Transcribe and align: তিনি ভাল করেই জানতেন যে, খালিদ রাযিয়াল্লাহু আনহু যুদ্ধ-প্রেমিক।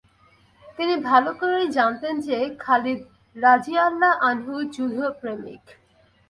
তিনি 0.77 0.95
ভাল 0.99 1.25
করেই 1.33 1.67
জানতেন 1.69 2.13
যে, 2.19 2.37
খালিদ 2.59 2.99
রাযিয়াল্লাহু 3.35 4.19
আনহু 4.21 4.53
যুদ্ধ-প্রেমিক। 4.71 5.63